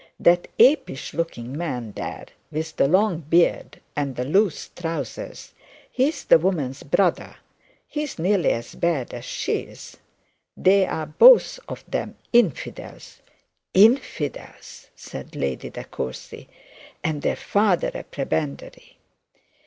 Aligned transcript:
That 0.19 0.47
apish 0.59 1.13
looking 1.13 1.55
man 1.55 1.91
there, 1.91 2.25
with 2.51 2.75
the 2.75 2.87
long 2.87 3.19
beard 3.19 3.79
and 3.95 4.15
the 4.15 4.25
loose 4.25 4.69
trousers, 4.69 5.53
he 5.91 6.07
is 6.07 6.23
the 6.23 6.39
woman's 6.39 6.81
brother. 6.81 7.35
He 7.87 8.01
is 8.01 8.17
nearly 8.17 8.49
as 8.49 8.73
bad 8.73 9.13
as 9.13 9.25
she 9.25 9.57
is. 9.59 9.97
They 10.57 10.87
are 10.87 11.05
both 11.05 11.59
of 11.69 11.83
them 11.87 12.17
infidels.' 12.33 13.21
'Infidels!' 13.75 14.87
said 14.95 15.35
Lady 15.35 15.69
De 15.69 15.83
Courcy, 15.83 16.49
'and 17.03 17.21
their 17.21 17.35
father 17.35 17.91
a 17.93 18.01
prebendary!' 18.03 18.97